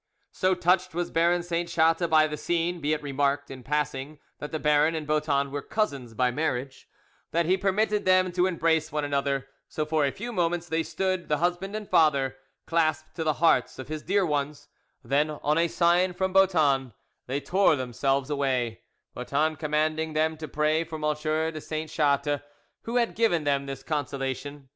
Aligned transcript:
So 0.31 0.55
touched 0.55 0.95
was 0.95 1.11
Baron 1.11 1.43
Saint 1.43 1.69
Chatte 1.69 2.09
by 2.09 2.25
the 2.25 2.35
scene 2.35 2.81
(be 2.81 2.91
it 2.93 3.03
remarked 3.03 3.51
in 3.51 3.61
passing 3.61 4.17
that 4.39 4.51
the 4.51 4.57
baron 4.57 4.95
and 4.95 5.05
Boeton 5.05 5.51
were 5.51 5.61
cousins 5.61 6.15
by 6.15 6.31
marriage) 6.31 6.89
that 7.29 7.45
he 7.45 7.55
permitted 7.55 8.03
them 8.03 8.31
to 8.31 8.47
embrace 8.47 8.91
one 8.91 9.05
another, 9.05 9.47
so 9.67 9.85
for 9.85 10.03
a 10.03 10.09
few 10.11 10.33
moments 10.33 10.67
they 10.67 10.81
stood, 10.81 11.29
the 11.29 11.37
husband 11.37 11.75
and 11.75 11.87
father 11.87 12.35
clasped 12.65 13.15
to 13.15 13.23
the 13.23 13.33
hearts 13.33 13.77
of 13.77 13.89
his 13.89 14.01
dear 14.01 14.25
ones; 14.25 14.69
then, 15.03 15.29
on 15.29 15.59
a 15.59 15.67
sign 15.67 16.13
from 16.13 16.33
Boeton, 16.33 16.93
they 17.27 17.39
tore 17.39 17.75
themselves 17.75 18.31
away, 18.31 18.81
Boeton 19.13 19.55
commanding 19.55 20.13
them 20.13 20.35
to 20.35 20.47
pray 20.47 20.83
for 20.83 20.95
M. 20.95 21.13
de 21.53 21.61
Saint 21.61 21.91
Chatte, 21.91 22.41
who 22.85 22.95
had 22.95 23.13
given 23.13 23.43
them 23.43 23.67
this 23.67 23.83
consolation. 23.83 24.67